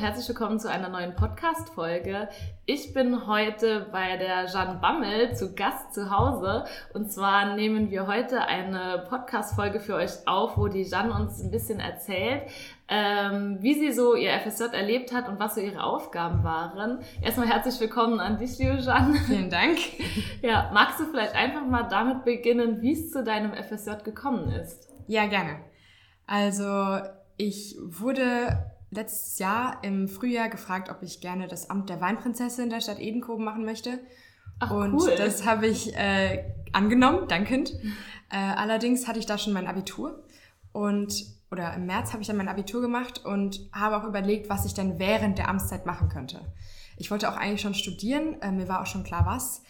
Herzlich 0.00 0.28
willkommen 0.28 0.58
zu 0.58 0.70
einer 0.70 0.88
neuen 0.88 1.14
Podcast-Folge. 1.14 2.30
Ich 2.64 2.94
bin 2.94 3.26
heute 3.26 3.86
bei 3.92 4.16
der 4.16 4.46
Jeanne 4.46 4.78
Bammel 4.80 5.36
zu 5.36 5.54
Gast 5.54 5.92
zu 5.92 6.10
Hause. 6.10 6.64
Und 6.94 7.12
zwar 7.12 7.54
nehmen 7.54 7.90
wir 7.90 8.06
heute 8.06 8.40
eine 8.40 9.04
Podcast-Folge 9.10 9.78
für 9.78 9.96
euch 9.96 10.26
auf, 10.26 10.56
wo 10.56 10.68
die 10.68 10.84
Jeanne 10.84 11.12
uns 11.12 11.42
ein 11.42 11.50
bisschen 11.50 11.80
erzählt, 11.80 12.44
ähm, 12.88 13.58
wie 13.60 13.74
sie 13.74 13.92
so 13.92 14.14
ihr 14.14 14.32
FSJ 14.40 14.74
erlebt 14.74 15.12
hat 15.12 15.28
und 15.28 15.38
was 15.38 15.56
so 15.56 15.60
ihre 15.60 15.84
Aufgaben 15.84 16.44
waren. 16.44 17.00
Erstmal 17.20 17.48
herzlich 17.48 17.78
willkommen 17.78 18.20
an 18.20 18.38
dich, 18.38 18.56
liebe 18.56 18.78
Jeanne. 18.78 19.12
Vielen 19.26 19.50
Dank. 19.50 19.76
Ja, 20.40 20.70
magst 20.72 20.98
du 20.98 21.04
vielleicht 21.04 21.34
einfach 21.34 21.66
mal 21.66 21.82
damit 21.82 22.24
beginnen, 22.24 22.80
wie 22.80 22.92
es 22.92 23.10
zu 23.10 23.22
deinem 23.22 23.52
FSJ 23.52 24.02
gekommen 24.02 24.50
ist? 24.50 24.88
Ja, 25.06 25.26
gerne. 25.26 25.56
Also, 26.26 27.00
ich 27.36 27.76
wurde 27.82 28.69
letztes 28.90 29.38
Jahr 29.38 29.82
im 29.82 30.08
Frühjahr 30.08 30.48
gefragt, 30.48 30.90
ob 30.90 31.02
ich 31.02 31.20
gerne 31.20 31.48
das 31.48 31.70
Amt 31.70 31.88
der 31.88 32.00
Weinprinzessin 32.00 32.70
der 32.70 32.80
Stadt 32.80 32.98
Edenkoben 32.98 33.44
machen 33.44 33.64
möchte. 33.64 33.98
Ach, 34.58 34.70
und 34.70 34.94
cool. 34.94 35.14
das 35.16 35.46
habe 35.46 35.66
ich 35.66 35.96
äh, 35.96 36.44
angenommen, 36.72 37.28
dankend. 37.28 37.72
Äh, 38.30 38.36
allerdings 38.36 39.08
hatte 39.08 39.18
ich 39.18 39.26
da 39.26 39.38
schon 39.38 39.52
mein 39.52 39.66
Abitur 39.66 40.24
und 40.72 41.24
oder 41.50 41.74
im 41.74 41.86
März 41.86 42.12
habe 42.12 42.22
ich 42.22 42.28
dann 42.28 42.36
mein 42.36 42.48
Abitur 42.48 42.80
gemacht 42.80 43.24
und 43.24 43.68
habe 43.72 43.96
auch 43.96 44.04
überlegt, 44.04 44.48
was 44.48 44.64
ich 44.64 44.74
denn 44.74 45.00
während 45.00 45.38
der 45.38 45.48
Amtszeit 45.48 45.84
machen 45.84 46.08
könnte. 46.08 46.40
Ich 46.96 47.10
wollte 47.10 47.28
auch 47.28 47.36
eigentlich 47.36 47.60
schon 47.60 47.74
studieren, 47.74 48.40
äh, 48.40 48.52
mir 48.52 48.68
war 48.68 48.82
auch 48.82 48.86
schon 48.86 49.02
klar 49.02 49.26
was. 49.26 49.62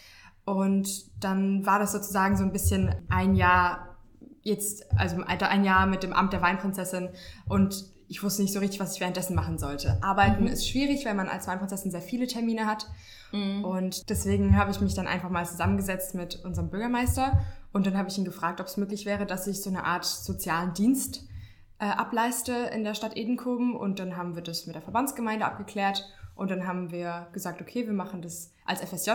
Und 0.45 1.23
dann 1.23 1.65
war 1.65 1.79
das 1.79 1.93
sozusagen 1.93 2.37
so 2.37 2.43
ein 2.43 2.53
bisschen 2.53 2.95
ein 3.09 3.35
Jahr 3.35 3.97
jetzt, 4.43 4.85
also 4.99 5.23
ein 5.23 5.65
Jahr 5.65 5.87
mit 5.87 6.03
dem 6.03 6.13
Amt 6.13 6.33
der 6.33 6.43
Weinprinzessin 6.43 7.11
und 7.47 7.85
ich 8.11 8.25
wusste 8.25 8.43
nicht 8.43 8.53
so 8.53 8.59
richtig, 8.59 8.81
was 8.81 8.95
ich 8.95 9.01
währenddessen 9.01 9.37
machen 9.37 9.57
sollte. 9.57 9.97
Arbeiten 10.03 10.43
mhm. 10.43 10.51
ist 10.51 10.69
schwierig, 10.69 11.07
weil 11.07 11.15
man 11.15 11.29
als 11.29 11.47
Weinprinzessin 11.47 11.93
sehr 11.93 12.03
viele 12.03 12.27
Termine 12.27 12.67
hat. 12.67 12.89
Mhm. 13.31 13.65
Und 13.65 14.11
deswegen 14.11 14.57
habe 14.57 14.73
ich 14.73 14.81
mich 14.81 14.95
dann 14.95 15.07
einfach 15.07 15.31
mal 15.31 15.47
zusammengesetzt 15.47 16.17
mit 16.17 16.45
unserem 16.45 16.71
Bürgermeister 16.71 17.41
und 17.73 17.87
dann 17.87 17.97
habe 17.97 18.09
ich 18.09 18.19
ihn 18.19 18.25
gefragt, 18.25 18.61
ob 18.61 18.67
es 18.67 18.77
möglich 18.77 19.07
wäre, 19.07 19.27
dass 19.27 19.47
ich 19.47 19.63
so 19.63 19.71
eine 19.71 19.85
Art 19.85 20.05
sozialen 20.05 20.75
Dienst 20.75 21.29
äh, 21.79 21.85
ableiste 21.85 22.53
in 22.75 22.83
der 22.83 22.95
Stadt 22.95 23.17
Edenkoben. 23.17 23.77
Und 23.77 24.01
dann 24.01 24.17
haben 24.17 24.35
wir 24.35 24.43
das 24.43 24.67
mit 24.67 24.75
der 24.75 24.83
Verbandsgemeinde 24.83 25.47
abgeklärt 25.47 26.05
und 26.35 26.51
dann 26.51 26.67
haben 26.67 26.91
wir 26.91 27.29
gesagt, 27.33 27.63
okay, 27.63 27.87
wir 27.87 27.93
machen 27.93 28.23
das 28.23 28.53
als 28.65 28.81
FSJ. 28.81 29.11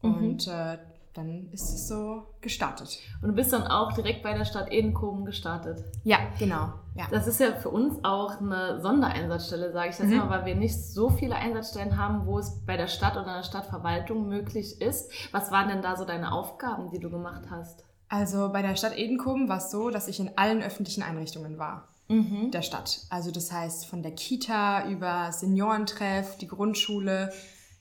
Mhm. 0.00 0.14
Und 0.14 0.48
äh, 0.48 0.78
dann 1.14 1.48
ist 1.52 1.72
es 1.72 1.88
so 1.88 2.24
gestartet. 2.40 2.98
Und 3.22 3.28
du 3.28 3.34
bist 3.34 3.52
dann 3.52 3.62
auch 3.62 3.92
direkt 3.92 4.22
bei 4.22 4.36
der 4.36 4.44
Stadt 4.44 4.72
Edenkoben 4.72 5.24
gestartet? 5.24 5.84
Ja, 6.02 6.18
genau. 6.38 6.72
Ja. 6.96 7.06
Das 7.10 7.26
ist 7.26 7.40
ja 7.40 7.52
für 7.52 7.70
uns 7.70 8.04
auch 8.04 8.40
eine 8.40 8.80
Sondereinsatzstelle, 8.80 9.72
sage 9.72 9.90
ich 9.90 9.96
das 9.96 10.06
mhm. 10.06 10.18
mal, 10.18 10.30
weil 10.30 10.46
wir 10.46 10.54
nicht 10.56 10.76
so 10.76 11.10
viele 11.10 11.36
Einsatzstellen 11.36 11.96
haben, 11.96 12.26
wo 12.26 12.38
es 12.38 12.64
bei 12.66 12.76
der 12.76 12.88
Stadt 12.88 13.16
oder 13.16 13.36
der 13.36 13.42
Stadtverwaltung 13.44 14.28
möglich 14.28 14.80
ist. 14.80 15.10
Was 15.32 15.50
waren 15.50 15.68
denn 15.68 15.82
da 15.82 15.96
so 15.96 16.04
deine 16.04 16.32
Aufgaben, 16.32 16.90
die 16.90 16.98
du 16.98 17.10
gemacht 17.10 17.44
hast? 17.50 17.84
Also 18.08 18.52
bei 18.52 18.62
der 18.62 18.76
Stadt 18.76 18.96
Edenkoben 18.96 19.48
war 19.48 19.58
es 19.58 19.70
so, 19.70 19.90
dass 19.90 20.08
ich 20.08 20.20
in 20.20 20.36
allen 20.36 20.62
öffentlichen 20.62 21.02
Einrichtungen 21.02 21.58
war. 21.58 21.88
Mhm. 22.08 22.50
Der 22.50 22.62
Stadt. 22.62 23.00
Also 23.08 23.30
das 23.30 23.50
heißt 23.50 23.86
von 23.86 24.02
der 24.02 24.12
Kita 24.12 24.88
über 24.88 25.32
Seniorentreff, 25.32 26.36
die 26.38 26.48
Grundschule, 26.48 27.32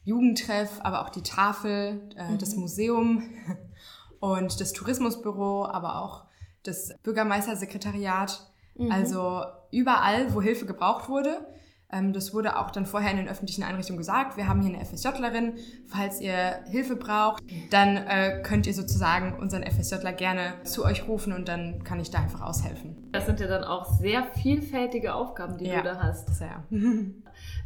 Jugendtreff, 0.03 0.79
aber 0.81 1.01
auch 1.01 1.09
die 1.09 1.23
Tafel, 1.23 2.09
äh, 2.15 2.31
mhm. 2.31 2.37
das 2.37 2.55
Museum 2.55 3.23
und 4.19 4.59
das 4.59 4.73
Tourismusbüro, 4.73 5.65
aber 5.65 6.01
auch 6.01 6.25
das 6.63 6.93
Bürgermeistersekretariat. 7.03 8.47
Mhm. 8.75 8.91
Also 8.91 9.43
überall, 9.71 10.33
wo 10.33 10.41
Hilfe 10.41 10.65
gebraucht 10.65 11.09
wurde. 11.09 11.45
Ähm, 11.93 12.11
das 12.11 12.33
wurde 12.33 12.57
auch 12.57 12.71
dann 12.71 12.85
vorher 12.85 13.11
in 13.11 13.17
den 13.17 13.29
öffentlichen 13.29 13.63
Einrichtungen 13.63 13.97
gesagt. 13.97 14.35
Wir 14.35 14.47
haben 14.47 14.61
hier 14.61 14.73
eine 14.73 14.83
FSJlerin. 14.83 15.53
Falls 15.87 16.19
ihr 16.19 16.59
Hilfe 16.65 16.95
braucht, 16.95 17.43
dann 17.69 17.97
äh, 17.97 18.41
könnt 18.43 18.65
ihr 18.65 18.73
sozusagen 18.73 19.37
unseren 19.39 19.63
FSJler 19.63 20.13
gerne 20.13 20.55
zu 20.63 20.83
euch 20.83 21.07
rufen 21.07 21.33
und 21.33 21.47
dann 21.47 21.83
kann 21.83 21.99
ich 21.99 22.09
da 22.09 22.19
einfach 22.19 22.41
aushelfen. 22.41 23.09
Das 23.11 23.25
sind 23.25 23.39
ja 23.39 23.47
dann 23.47 23.63
auch 23.63 23.85
sehr 23.85 24.23
vielfältige 24.41 25.13
Aufgaben, 25.13 25.57
die 25.57 25.65
ja, 25.65 25.77
du 25.77 25.83
da 25.83 26.01
hast. 26.01 26.35
Sehr. 26.35 26.63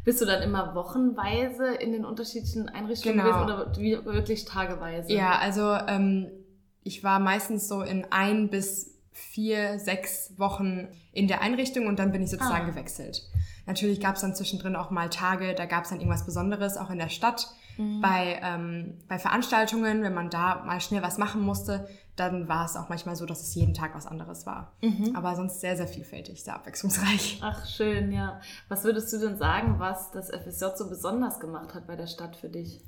Bist 0.04 0.22
du 0.22 0.26
dann 0.26 0.42
immer 0.42 0.76
wochenweise 0.76 1.76
in 1.76 1.92
den 1.92 2.06
unterschiedlichen 2.06 2.70
Einrichtungen 2.70 3.18
genau. 3.18 3.46
gewesen 3.46 4.00
oder 4.00 4.14
wirklich 4.14 4.46
tageweise? 4.46 5.12
Ja, 5.12 5.38
also 5.40 5.74
ähm, 5.88 6.28
ich 6.84 7.04
war 7.04 7.20
meistens 7.20 7.68
so 7.68 7.82
in 7.82 8.06
ein 8.10 8.50
bis 8.50 8.98
vier, 9.12 9.80
sechs 9.80 10.34
Wochen 10.38 10.88
in 11.12 11.28
der 11.28 11.42
Einrichtung 11.42 11.88
und 11.88 11.98
dann 12.00 12.12
bin 12.12 12.22
ich 12.22 12.30
sozusagen 12.30 12.66
ah. 12.66 12.70
gewechselt. 12.70 13.24
Natürlich 13.68 14.00
gab 14.00 14.16
es 14.16 14.22
dann 14.22 14.34
zwischendrin 14.34 14.76
auch 14.76 14.90
mal 14.90 15.10
Tage, 15.10 15.54
da 15.54 15.66
gab 15.66 15.84
es 15.84 15.90
dann 15.90 16.00
irgendwas 16.00 16.26
Besonderes, 16.26 16.78
auch 16.78 16.90
in 16.90 16.98
der 16.98 17.10
Stadt. 17.10 17.50
Mhm. 17.78 18.02
Bei, 18.02 18.40
ähm, 18.42 18.98
bei 19.08 19.20
Veranstaltungen, 19.20 20.02
wenn 20.02 20.14
man 20.14 20.30
da 20.30 20.64
mal 20.66 20.82
schnell 20.82 21.04
was 21.04 21.18
machen 21.18 21.42
musste, 21.42 21.88
dann 22.16 22.48
war 22.48 22.66
es 22.66 22.76
auch 22.76 22.90
manchmal 22.90 23.16
so, 23.16 23.26
dass 23.26 23.42
es 23.42 23.54
jeden 23.54 23.74
Tag 23.74 23.94
was 23.94 24.08
anderes 24.08 24.46
war. 24.46 24.74
Mhm. 24.82 25.16
Aber 25.16 25.36
sonst 25.36 25.62
sehr, 25.62 25.78
sehr 25.78 25.88
vielfältig, 25.88 26.44
sehr 26.44 26.56
abwechslungsreich. 26.56 27.40
Ach, 27.44 27.66
schön, 27.68 28.12
ja. 28.12 28.42
Was 28.70 28.84
würdest 28.84 29.14
du 29.14 29.20
denn 29.20 29.38
sagen, 29.38 29.76
was 29.78 30.12
das 30.12 30.30
FSJ 30.30 30.66
so 30.76 30.90
besonders 30.90 31.40
gemacht 31.40 31.76
hat 31.76 31.86
bei 31.86 31.96
der 31.96 32.08
Stadt 32.08 32.36
für 32.36 32.50
dich? 32.50 32.82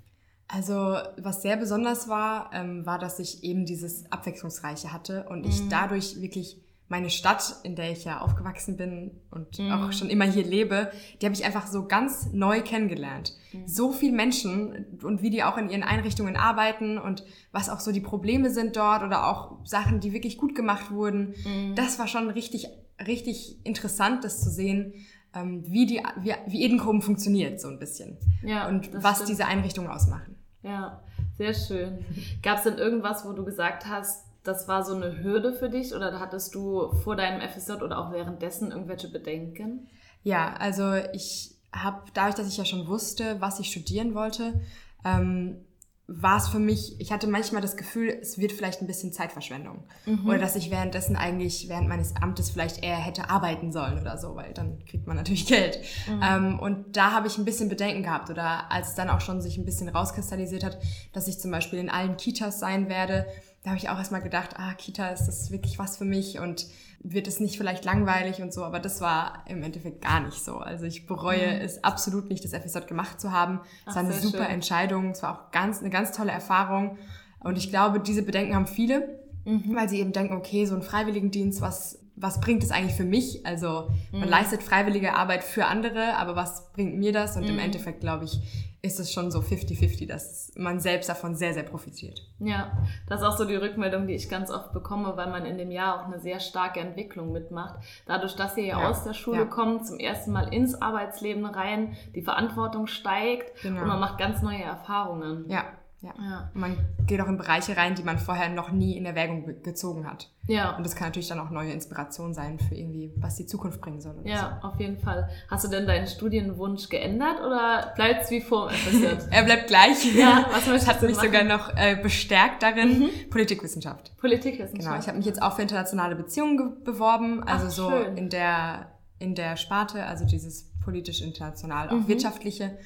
Also, 0.48 0.98
was 1.18 1.44
sehr 1.44 1.58
besonders 1.58 2.10
war, 2.10 2.50
ähm, 2.54 2.84
war, 2.86 2.98
dass 2.98 3.20
ich 3.20 3.44
eben 3.44 3.66
dieses 3.66 4.12
Abwechslungsreiche 4.12 4.92
hatte 4.92 5.26
und 5.30 5.46
ich 5.46 5.62
mhm. 5.62 5.70
dadurch 5.70 6.20
wirklich 6.22 6.58
meine 6.90 7.12
Stadt, 7.12 7.56
in 7.64 7.76
der 7.76 7.92
ich 7.92 8.04
ja 8.04 8.20
aufgewachsen 8.20 8.76
bin 8.76 9.12
und 9.30 9.60
mhm. 9.60 9.72
auch 9.72 9.92
schon 9.94 10.10
immer 10.10 10.26
hier 10.26 10.44
lebe, 10.44 10.92
die 11.22 11.26
habe 11.26 11.36
ich 11.36 11.46
einfach 11.46 11.68
so 11.68 11.88
ganz 11.88 12.30
neu 12.34 12.62
kennengelernt. 12.62 13.34
Mhm. 13.54 13.68
So 13.68 13.92
viele 13.92 14.14
Menschen 14.14 15.00
und 15.04 15.22
wie 15.22 15.30
die 15.30 15.44
auch 15.44 15.58
in 15.58 15.70
ihren 15.70 15.84
Einrichtungen 15.84 16.36
arbeiten 16.36 16.98
und 16.98 17.24
was 17.52 17.70
auch 17.70 17.80
so 17.80 17.92
die 17.92 18.02
Probleme 18.02 18.50
sind 18.50 18.76
dort 18.76 19.04
oder 19.04 19.28
auch 19.28 19.64
Sachen, 19.66 20.00
die 20.00 20.14
wirklich 20.14 20.38
gut 20.38 20.56
gemacht 20.56 20.90
wurden. 20.92 21.36
Mhm. 21.46 21.76
Das 21.76 22.00
war 22.00 22.08
schon 22.08 22.32
richtig, 22.32 22.68
richtig 23.06 23.64
interessant, 23.64 24.24
das 24.24 24.42
zu 24.42 24.50
sehen, 24.50 24.94
ähm, 25.36 25.64
wie, 25.68 25.86
die, 25.86 26.02
wie, 26.22 26.34
wie 26.48 26.64
Edenkoben 26.64 27.04
funktioniert, 27.04 27.62
so 27.62 27.68
ein 27.68 27.78
bisschen. 27.78 28.18
Ja, 28.44 28.68
und 28.68 28.90
was 28.94 29.18
stimmt. 29.18 29.30
diese 29.30 29.46
Einrichtungen 29.46 29.92
ausmachen. 29.92 30.36
Ja, 30.64 31.04
sehr 31.38 31.54
schön. 31.54 32.00
Gab 32.42 32.58
es 32.58 32.64
denn 32.64 32.78
irgendwas, 32.78 33.26
wo 33.26 33.34
du 33.34 33.46
gesagt 33.46 33.86
hast, 33.86 34.26
das 34.44 34.68
war 34.68 34.84
so 34.84 34.96
eine 34.96 35.22
Hürde 35.22 35.54
für 35.54 35.70
dich 35.70 35.94
oder 35.94 36.20
hattest 36.20 36.56
du 36.56 36.92
vor 37.04 37.16
deinem 37.16 37.42
FSJ 37.48 37.74
oder 37.84 38.00
auch 38.00 38.12
währenddessen 38.12 38.72
irgendwelche 38.72 39.10
Bedenken? 39.10 39.88
Ja, 40.24 40.54
also 40.54 40.96
ich 41.14 41.56
habe 41.74 42.04
dadurch, 42.14 42.36
dass 42.36 42.48
ich 42.48 42.58
ja 42.58 42.66
schon 42.66 42.88
wusste, 42.88 43.40
was 43.40 43.60
ich 43.60 43.72
studieren 43.72 44.16
wollte, 44.16 44.62
ähm, 45.06 45.66
war 46.12 46.38
es 46.38 46.48
für 46.48 46.58
mich, 46.58 47.00
ich 47.00 47.12
hatte 47.12 47.28
manchmal 47.28 47.62
das 47.62 47.78
Gefühl, 47.78 48.10
es 48.10 48.40
wird 48.40 48.52
vielleicht 48.52 48.82
ein 48.82 48.88
bisschen 48.88 49.14
Zeitverschwendung. 49.14 49.84
Mhm. 50.08 50.28
Oder 50.28 50.40
dass 50.40 50.56
ich 50.56 50.72
währenddessen 50.72 51.16
eigentlich, 51.16 51.70
während 51.70 51.88
meines 51.88 52.16
Amtes 52.16 52.50
vielleicht 52.50 52.84
eher 52.84 52.96
hätte 52.96 53.30
arbeiten 53.30 53.72
sollen 53.72 54.00
oder 54.00 54.18
so, 54.18 54.36
weil 54.36 54.54
dann 54.54 54.84
kriegt 54.86 55.06
man 55.06 55.18
natürlich 55.18 55.46
Geld. 55.48 55.80
Mhm. 56.08 56.22
Ähm, 56.24 56.60
und 56.60 56.98
da 56.98 57.12
habe 57.12 57.28
ich 57.28 57.38
ein 57.38 57.46
bisschen 57.46 57.70
Bedenken 57.70 58.02
gehabt. 58.02 58.32
Oder 58.32 58.72
als 58.72 58.90
es 58.90 58.96
dann 58.96 59.10
auch 59.10 59.22
schon 59.22 59.40
sich 59.40 59.58
ein 59.58 59.66
bisschen 59.66 59.88
rauskristallisiert 59.88 60.64
hat, 60.64 60.80
dass 61.14 61.28
ich 61.28 61.40
zum 61.40 61.52
Beispiel 61.52 61.78
in 61.78 61.92
allen 61.92 62.18
Kitas 62.18 62.60
sein 62.60 62.90
werde, 62.90 63.28
da 63.64 63.72
habe 63.72 63.78
ich 63.78 63.90
auch 63.90 63.98
erstmal 63.98 64.22
gedacht, 64.22 64.56
ah, 64.58 64.74
Kita, 64.74 65.10
ist 65.10 65.28
das 65.28 65.52
wirklich 65.52 65.80
was 65.80 65.98
für 65.98 66.06
mich 66.06 66.40
und 66.40 66.66
wird 67.02 67.28
es 67.28 67.40
nicht 67.40 67.58
vielleicht 67.58 67.86
langweilig 67.86 68.42
und 68.42 68.54
so, 68.54 68.64
aber 68.64 68.80
das 68.80 69.02
war 69.02 69.44
im 69.48 69.64
Endeffekt 69.64 70.02
gar 70.02 70.22
nicht 70.22 70.44
so. 70.44 70.58
Also 70.58 70.86
ich 70.86 71.08
bereue 71.08 71.56
mhm. 71.56 71.62
es 71.62 71.84
absolut 71.84 72.30
nicht, 72.30 72.44
das 72.44 72.54
FSJ 72.54 72.88
gemacht 72.88 73.20
zu 73.20 73.32
haben. 73.32 73.62
Es 73.86 73.96
war 73.96 74.04
eine 74.04 74.14
super 74.14 74.46
schön. 74.46 74.48
Entscheidung, 74.48 75.12
es 75.12 75.24
war 75.24 75.34
auch 75.34 75.52
ganz, 75.52 75.80
eine 75.80 75.90
ganz 75.90 76.12
tolle 76.12 76.32
Erfahrung 76.32 76.98
und 77.40 77.58
ich 77.58 77.70
glaube, 77.70 78.00
diese 78.00 78.24
Bedenken 78.24 78.56
haben 78.56 78.68
viele, 78.68 79.20
mhm. 79.46 79.76
weil 79.76 79.90
sie 79.90 80.00
eben 80.00 80.14
denken, 80.14 80.36
okay, 80.36 80.66
so 80.66 80.76
ein 80.76 80.82
Freiwilligendienst, 80.82 81.62
was 81.62 82.00
was 82.22 82.42
bringt 82.42 82.64
es 82.64 82.72
eigentlich 82.72 82.96
für 82.96 83.06
mich? 83.06 83.46
Also 83.46 83.90
man 84.12 84.24
mhm. 84.24 84.28
leistet 84.28 84.62
freiwillige 84.62 85.14
Arbeit 85.14 85.44
für 85.44 85.66
andere, 85.66 86.16
aber 86.18 86.36
was 86.36 86.72
bringt 86.74 86.98
mir 86.98 87.14
das? 87.14 87.38
Und 87.38 87.44
mhm. 87.44 87.52
im 87.52 87.60
Endeffekt, 87.60 88.02
glaube 88.02 88.26
ich, 88.26 88.42
ist 88.82 89.00
es 89.00 89.12
schon 89.12 89.30
so 89.30 89.40
50-50, 89.40 90.08
dass 90.08 90.52
man 90.56 90.80
selbst 90.80 91.10
davon 91.10 91.36
sehr, 91.36 91.54
sehr 91.54 91.64
profitiert. 91.64 92.22
Ja, 92.40 92.72
das 93.08 93.22
ist 93.22 93.28
auch 93.28 93.38
so 93.38 93.44
die 93.44 93.56
Rückmeldung, 93.56 94.08
die 94.08 94.16
ich 94.16 94.30
ganz 94.30 94.50
oft 94.50 94.72
bekomme, 94.72 95.18
weil 95.18 95.30
man 95.30 95.46
in 95.46 95.58
dem 95.58 95.70
Jahr 95.70 96.00
auch 96.00 96.08
eine 96.08 96.20
sehr 96.20 96.40
starke 96.40 96.80
Entwicklung 96.80 97.34
mitmacht. 97.34 97.80
Dadurch, 98.06 98.36
dass 98.36 98.56
ihr 98.56 98.66
ja, 98.66 98.90
aus 98.90 99.04
der 99.04 99.14
Schule 99.14 99.40
ja. 99.40 99.46
kommt, 99.46 99.86
zum 99.86 100.00
ersten 100.00 100.32
Mal 100.32 100.54
ins 100.54 100.82
Arbeitsleben 100.82 101.46
rein, 101.46 101.98
die 102.16 102.22
Verantwortung 102.22 102.88
steigt 102.88 103.62
genau. 103.62 103.82
und 103.82 103.88
man 103.88 104.00
macht 104.00 104.18
ganz 104.18 104.42
neue 104.42 104.64
Erfahrungen. 104.64 105.50
Ja, 105.50 105.66
ja. 106.02 106.14
ja. 106.18 106.52
Man 106.54 106.78
geht 107.06 107.20
auch 107.20 107.28
in 107.28 107.38
Bereiche 107.38 107.76
rein, 107.76 107.96
die 107.96 108.04
man 108.04 108.20
vorher 108.20 108.50
noch 108.50 108.72
nie 108.72 108.96
in 108.96 109.06
Erwägung 109.06 109.62
gezogen 109.64 110.08
hat. 110.10 110.32
Ja. 110.48 110.78
Und 110.78 110.86
das 110.86 110.96
kann 110.96 111.10
natürlich 111.10 111.28
dann 111.28 111.40
auch 111.40 111.50
neue 111.50 111.72
Inspiration 111.72 112.34
sein 112.34 112.58
für 112.58 112.76
irgendwie, 112.76 113.14
was 113.18 113.36
die 113.36 113.46
Zukunft 113.46 113.82
bringen 113.82 114.00
soll. 114.00 114.16
ja, 114.24 114.60
so. 114.62 114.68
auf 114.68 114.80
jeden 114.80 114.98
Fall. 114.98 115.30
Hast 115.50 115.66
du 115.66 115.70
denn 115.70 115.86
deinen 115.86 116.08
Studienwunsch 116.08 116.88
geändert 116.88 117.42
oder 117.46 117.92
bleibt 117.96 118.24
es 118.24 118.32
wie 118.32 118.40
vor 118.40 118.72
er 119.32 119.44
bleibt 119.44 119.68
gleich. 119.68 120.16
Ja, 120.16 120.46
was 120.52 120.68
möchtest 120.68 120.88
Hat 120.88 121.02
mich 121.02 121.16
machen? 121.16 121.26
sogar 121.26 121.44
noch 121.44 121.76
äh, 121.76 122.00
bestärkt 122.02 122.64
darin. 122.64 123.00
Mhm. 123.00 123.30
Politikwissenschaft. 123.30 124.16
Politikwissenschaft. 124.18 124.80
Genau. 124.80 125.00
Ich 125.00 125.08
habe 125.08 125.18
mich 125.18 125.26
jetzt 125.26 125.42
auch 125.42 125.56
für 125.56 125.62
internationale 125.64 126.16
Beziehungen 126.16 126.84
beworben. 126.84 127.44
Also 127.44 127.66
Ach, 127.68 127.72
so 127.72 127.90
schön. 127.90 128.18
in 128.18 128.30
der 128.30 128.92
in 129.20 129.36
der 129.36 129.58
Sparte, 129.58 130.06
also 130.06 130.26
dieses 130.26 130.72
politisch, 130.82 131.22
international, 131.22 131.90
auch 131.90 131.94
mhm. 131.94 132.08
wirtschaftliche. 132.08 132.78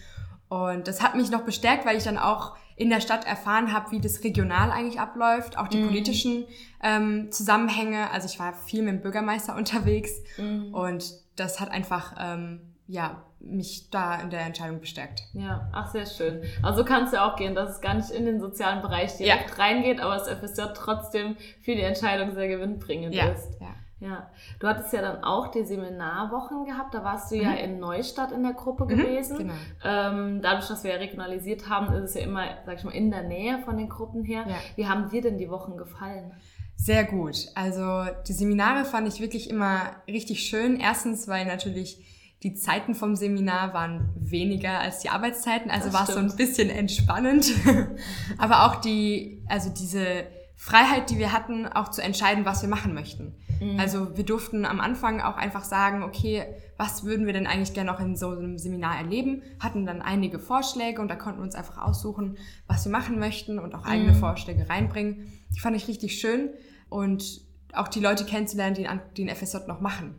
Und 0.49 0.87
das 0.87 1.01
hat 1.01 1.15
mich 1.15 1.31
noch 1.31 1.43
bestärkt, 1.43 1.85
weil 1.85 1.95
ich 1.95 2.03
dann 2.03 2.17
auch 2.17 2.55
in 2.75 2.89
der 2.89 3.01
Stadt 3.01 3.25
erfahren 3.25 3.73
habe, 3.73 3.91
wie 3.91 4.01
das 4.01 4.23
regional 4.23 4.71
eigentlich 4.71 4.99
abläuft, 4.99 5.57
auch 5.57 5.67
die 5.67 5.77
mhm. 5.77 5.87
politischen 5.87 6.45
ähm, 6.81 7.31
Zusammenhänge. 7.31 8.11
Also 8.11 8.27
ich 8.27 8.39
war 8.39 8.53
viel 8.53 8.83
mit 8.83 8.93
dem 8.93 9.01
Bürgermeister 9.01 9.55
unterwegs 9.57 10.11
mhm. 10.37 10.73
und 10.73 11.05
das 11.35 11.59
hat 11.59 11.71
einfach 11.71 12.15
ähm, 12.19 12.61
ja 12.87 13.23
mich 13.39 13.89
da 13.89 14.15
in 14.21 14.29
der 14.29 14.41
Entscheidung 14.41 14.79
bestärkt. 14.79 15.23
Ja, 15.33 15.69
ach 15.73 15.91
sehr 15.91 16.05
schön. 16.05 16.43
Also 16.61 16.85
kann 16.85 17.03
es 17.03 17.11
ja 17.11 17.29
auch 17.29 17.35
gehen, 17.35 17.55
dass 17.55 17.71
es 17.71 17.81
gar 17.81 17.93
nicht 17.93 18.09
in 18.09 18.25
den 18.25 18.39
sozialen 18.39 18.81
Bereich 18.81 19.17
direkt 19.17 19.49
ja. 19.49 19.55
reingeht, 19.55 19.99
aber 19.99 20.15
das 20.15 20.29
FSJ 20.29 20.61
trotzdem 20.73 21.35
für 21.61 21.75
die 21.75 21.81
Entscheidung 21.81 22.33
sehr 22.33 22.47
gewinnbringend 22.47 23.13
ja. 23.13 23.27
ist. 23.27 23.59
Ja. 23.59 23.75
Ja, 24.03 24.29
du 24.59 24.67
hattest 24.67 24.91
ja 24.91 25.01
dann 25.01 25.23
auch 25.23 25.47
die 25.47 25.63
Seminarwochen 25.63 26.65
gehabt, 26.65 26.93
da 26.93 27.05
warst 27.05 27.31
du 27.31 27.35
mhm. 27.35 27.41
ja 27.41 27.53
in 27.53 27.79
Neustadt 27.79 28.33
in 28.33 28.43
der 28.43 28.53
Gruppe 28.53 28.83
mhm, 28.83 28.89
gewesen. 28.89 29.37
Genau. 29.37 29.53
Ähm, 29.83 30.41
dadurch, 30.41 30.67
dass 30.67 30.83
wir 30.83 30.91
ja 30.91 30.97
regionalisiert 30.97 31.69
haben, 31.69 31.93
ist 31.93 32.09
es 32.09 32.13
ja 32.15 32.21
immer, 32.21 32.45
sag 32.65 32.77
ich 32.77 32.83
mal, 32.83 32.91
in 32.91 33.11
der 33.11 33.23
Nähe 33.23 33.59
von 33.59 33.77
den 33.77 33.87
Gruppen 33.87 34.25
her. 34.25 34.45
Ja. 34.47 34.55
Wie 34.75 34.87
haben 34.87 35.09
dir 35.09 35.21
denn 35.21 35.37
die 35.37 35.49
Wochen 35.49 35.77
gefallen? 35.77 36.33
Sehr 36.75 37.05
gut. 37.05 37.47
Also 37.55 38.05
die 38.27 38.33
Seminare 38.33 38.83
fand 38.83 39.07
ich 39.07 39.21
wirklich 39.21 39.49
immer 39.49 39.91
richtig 40.05 40.41
schön. 40.41 40.79
Erstens, 40.81 41.29
weil 41.29 41.45
natürlich 41.45 42.03
die 42.43 42.55
Zeiten 42.55 42.93
vom 42.93 43.15
Seminar 43.15 43.73
waren 43.73 44.09
weniger 44.17 44.79
als 44.79 44.99
die 44.99 45.09
Arbeitszeiten, 45.09 45.71
also 45.71 45.93
war 45.93 46.03
es 46.03 46.13
so 46.13 46.19
ein 46.19 46.35
bisschen 46.35 46.69
entspannend. 46.69 47.53
Aber 48.37 48.65
auch 48.65 48.81
die, 48.81 49.41
also 49.47 49.69
diese 49.69 50.25
Freiheit, 50.55 51.09
die 51.09 51.17
wir 51.17 51.33
hatten, 51.33 51.67
auch 51.67 51.89
zu 51.89 52.01
entscheiden, 52.01 52.45
was 52.45 52.61
wir 52.61 52.69
machen 52.69 52.93
möchten. 52.93 53.35
Mhm. 53.59 53.79
Also 53.79 54.15
wir 54.15 54.23
durften 54.23 54.65
am 54.65 54.79
Anfang 54.79 55.21
auch 55.21 55.35
einfach 55.35 55.63
sagen, 55.63 56.03
okay, 56.03 56.45
was 56.77 57.03
würden 57.03 57.25
wir 57.25 57.33
denn 57.33 57.47
eigentlich 57.47 57.73
gerne 57.73 57.91
noch 57.91 57.99
in 57.99 58.15
so 58.15 58.29
einem 58.29 58.57
Seminar 58.57 58.97
erleben? 58.97 59.41
Hatten 59.59 59.85
dann 59.85 60.01
einige 60.01 60.39
Vorschläge 60.39 61.01
und 61.01 61.07
da 61.07 61.15
konnten 61.15 61.39
wir 61.39 61.43
uns 61.43 61.55
einfach 61.55 61.77
aussuchen, 61.77 62.37
was 62.67 62.85
wir 62.85 62.91
machen 62.91 63.19
möchten 63.19 63.59
und 63.59 63.75
auch 63.75 63.85
eigene 63.85 64.13
mhm. 64.13 64.17
Vorschläge 64.17 64.69
reinbringen. 64.69 65.31
Die 65.55 65.59
fand 65.59 65.75
ich 65.75 65.87
richtig 65.87 66.19
schön 66.19 66.49
und 66.89 67.41
auch 67.73 67.87
die 67.87 67.99
Leute 67.99 68.25
kennenzulernen, 68.25 68.75
die 68.75 68.87
den 69.17 69.35
FSJ 69.35 69.67
noch 69.67 69.81
machen. 69.81 70.15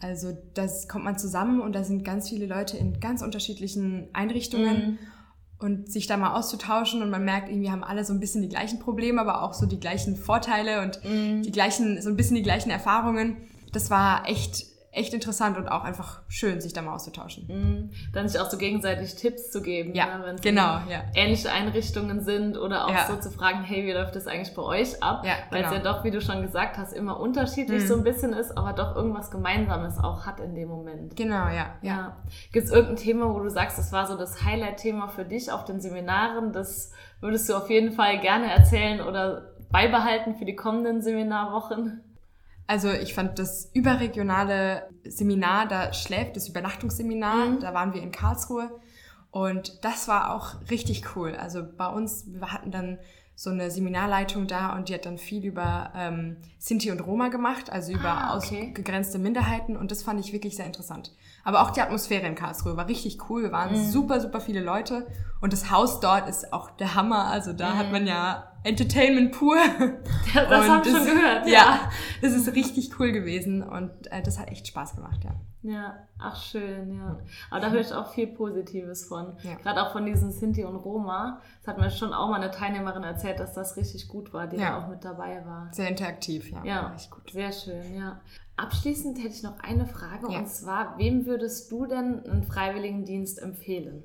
Also 0.00 0.36
das 0.54 0.88
kommt 0.88 1.04
man 1.04 1.18
zusammen 1.18 1.60
und 1.60 1.74
da 1.74 1.84
sind 1.84 2.04
ganz 2.04 2.28
viele 2.28 2.46
Leute 2.46 2.76
in 2.76 3.00
ganz 3.00 3.22
unterschiedlichen 3.22 4.08
Einrichtungen. 4.12 4.92
Mhm 4.92 4.98
und 5.62 5.90
sich 5.90 6.06
da 6.06 6.16
mal 6.16 6.34
auszutauschen 6.34 7.02
und 7.02 7.10
man 7.10 7.24
merkt, 7.24 7.48
irgendwie 7.48 7.70
haben 7.70 7.84
alle 7.84 8.04
so 8.04 8.12
ein 8.12 8.20
bisschen 8.20 8.42
die 8.42 8.48
gleichen 8.48 8.78
Probleme, 8.78 9.20
aber 9.20 9.42
auch 9.42 9.54
so 9.54 9.66
die 9.66 9.80
gleichen 9.80 10.16
Vorteile 10.16 10.82
und 10.82 11.00
mm. 11.04 11.42
die 11.42 11.52
gleichen, 11.52 12.00
so 12.02 12.08
ein 12.08 12.16
bisschen 12.16 12.36
die 12.36 12.42
gleichen 12.42 12.70
Erfahrungen. 12.70 13.36
Das 13.72 13.90
war 13.90 14.28
echt 14.28 14.66
echt 14.92 15.14
interessant 15.14 15.56
und 15.56 15.68
auch 15.68 15.84
einfach 15.84 16.20
schön, 16.28 16.60
sich 16.60 16.74
da 16.74 16.82
mal 16.82 16.94
auszutauschen. 16.94 17.46
Mhm. 17.48 17.90
Dann 18.12 18.28
sich 18.28 18.38
auch 18.38 18.50
so 18.50 18.58
gegenseitig 18.58 19.14
Tipps 19.14 19.50
zu 19.50 19.62
geben, 19.62 19.94
ja, 19.94 20.18
ne? 20.18 20.24
wenn 20.26 20.34
es 20.34 20.42
genau, 20.42 20.80
ja. 20.88 21.04
ähnliche 21.14 21.50
Einrichtungen 21.50 22.22
sind 22.22 22.58
oder 22.58 22.86
auch 22.86 22.92
ja. 22.92 23.06
so 23.06 23.16
zu 23.16 23.30
fragen, 23.30 23.64
hey, 23.64 23.86
wie 23.86 23.92
läuft 23.92 24.14
das 24.16 24.26
eigentlich 24.26 24.54
bei 24.54 24.60
euch 24.60 25.02
ab? 25.02 25.24
Ja, 25.24 25.32
Weil 25.48 25.62
genau. 25.62 25.74
es 25.74 25.82
ja 25.82 25.92
doch, 25.92 26.04
wie 26.04 26.10
du 26.10 26.20
schon 26.20 26.42
gesagt 26.42 26.76
hast, 26.76 26.92
immer 26.92 27.18
unterschiedlich 27.18 27.84
mhm. 27.84 27.86
so 27.86 27.94
ein 27.96 28.04
bisschen 28.04 28.34
ist, 28.34 28.56
aber 28.56 28.74
doch 28.74 28.94
irgendwas 28.94 29.30
Gemeinsames 29.30 29.98
auch 29.98 30.26
hat 30.26 30.40
in 30.40 30.54
dem 30.54 30.68
Moment. 30.68 31.16
Genau, 31.16 31.48
ja. 31.48 31.74
ja. 31.80 32.16
Gibt 32.52 32.66
es 32.66 32.70
irgendein 32.70 32.96
Thema, 32.96 33.32
wo 33.32 33.38
du 33.38 33.48
sagst, 33.48 33.78
das 33.78 33.92
war 33.92 34.06
so 34.06 34.18
das 34.18 34.44
Highlight-Thema 34.44 35.08
für 35.08 35.24
dich 35.24 35.50
auf 35.50 35.64
den 35.64 35.80
Seminaren, 35.80 36.52
das 36.52 36.92
würdest 37.22 37.48
du 37.48 37.54
auf 37.54 37.70
jeden 37.70 37.92
Fall 37.92 38.20
gerne 38.20 38.52
erzählen 38.52 39.00
oder 39.00 39.52
beibehalten 39.70 40.34
für 40.34 40.44
die 40.44 40.54
kommenden 40.54 41.00
Seminarwochen? 41.00 42.02
Also 42.66 42.90
ich 42.90 43.14
fand 43.14 43.38
das 43.38 43.70
überregionale 43.74 44.88
Seminar, 45.04 45.66
da 45.66 45.92
schläft 45.92 46.36
das 46.36 46.48
Übernachtungsseminar, 46.48 47.46
mhm. 47.46 47.60
da 47.60 47.74
waren 47.74 47.92
wir 47.92 48.02
in 48.02 48.12
Karlsruhe 48.12 48.70
und 49.30 49.84
das 49.84 50.08
war 50.08 50.34
auch 50.34 50.56
richtig 50.70 51.16
cool. 51.16 51.34
Also 51.34 51.62
bei 51.76 51.88
uns, 51.88 52.24
wir 52.28 52.52
hatten 52.52 52.70
dann 52.70 52.98
so 53.34 53.50
eine 53.50 53.70
Seminarleitung 53.70 54.46
da 54.46 54.76
und 54.76 54.88
die 54.88 54.94
hat 54.94 55.06
dann 55.06 55.18
viel 55.18 55.44
über 55.44 55.92
ähm, 55.96 56.36
Sinti 56.58 56.90
und 56.90 57.00
Roma 57.00 57.28
gemacht, 57.28 57.70
also 57.70 57.92
über 57.92 58.10
ah, 58.10 58.36
okay. 58.36 58.68
ausgegrenzte 58.68 59.18
Minderheiten 59.18 59.76
und 59.76 59.90
das 59.90 60.02
fand 60.02 60.20
ich 60.20 60.32
wirklich 60.32 60.56
sehr 60.56 60.66
interessant. 60.66 61.12
Aber 61.42 61.62
auch 61.62 61.70
die 61.70 61.80
Atmosphäre 61.80 62.26
in 62.26 62.34
Karlsruhe 62.34 62.76
war 62.76 62.88
richtig 62.88 63.28
cool. 63.28 63.42
Wir 63.42 63.52
waren 63.52 63.72
mhm. 63.72 63.90
super, 63.90 64.20
super 64.20 64.40
viele 64.40 64.60
Leute 64.60 65.06
und 65.40 65.52
das 65.52 65.70
Haus 65.70 65.98
dort 65.98 66.28
ist 66.28 66.52
auch 66.52 66.70
der 66.70 66.94
Hammer. 66.94 67.26
Also 67.26 67.52
da 67.52 67.70
mhm. 67.74 67.78
hat 67.78 67.92
man 67.92 68.06
ja 68.06 68.52
Entertainment 68.64 69.32
pur. 69.32 69.56
Ja, 69.56 70.44
das 70.48 70.68
habe 70.68 70.88
ich 70.88 70.94
schon 70.94 71.04
gehört. 71.04 71.46
Ja. 71.46 71.52
ja, 71.52 71.90
das 72.22 72.32
ist 72.32 72.54
richtig 72.54 72.98
cool 72.98 73.12
gewesen 73.12 73.62
und 73.62 73.90
äh, 74.10 74.22
das 74.22 74.38
hat 74.38 74.48
echt 74.48 74.68
Spaß 74.68 74.94
gemacht, 74.94 75.24
ja. 75.24 75.34
Ja, 75.64 76.08
ach 76.18 76.42
schön, 76.42 76.98
ja. 76.98 77.18
Aber 77.50 77.60
da 77.60 77.70
höre 77.70 77.80
ich 77.80 77.92
auch 77.92 78.12
viel 78.12 78.26
Positives 78.26 79.04
von. 79.04 79.36
Ja. 79.42 79.54
Gerade 79.56 79.82
auch 79.82 79.92
von 79.92 80.04
diesen 80.04 80.32
Sinti 80.32 80.64
und 80.64 80.74
Roma. 80.76 81.40
Das 81.60 81.68
hat 81.68 81.78
mir 81.78 81.90
schon 81.90 82.12
auch 82.12 82.28
mal 82.28 82.40
eine 82.40 82.50
Teilnehmerin 82.50 83.04
erzählt, 83.04 83.38
dass 83.38 83.54
das 83.54 83.76
richtig 83.76 84.08
gut 84.08 84.32
war, 84.32 84.48
die 84.48 84.56
ja. 84.56 84.70
da 84.70 84.78
auch 84.78 84.88
mit 84.88 85.04
dabei 85.04 85.44
war. 85.46 85.68
Sehr 85.72 85.88
interaktiv, 85.88 86.50
ja. 86.50 86.64
Ja, 86.64 86.92
echt 86.94 87.10
gut. 87.10 87.30
sehr 87.30 87.52
schön, 87.52 87.94
ja. 87.94 88.20
Abschließend 88.56 89.18
hätte 89.18 89.34
ich 89.34 89.42
noch 89.42 89.58
eine 89.60 89.86
Frage 89.86 90.32
ja. 90.32 90.38
und 90.38 90.48
zwar, 90.48 90.98
wem 90.98 91.26
würdest 91.26 91.70
du 91.70 91.86
denn 91.86 92.24
einen 92.24 92.42
Freiwilligendienst 92.44 93.40
empfehlen? 93.40 94.04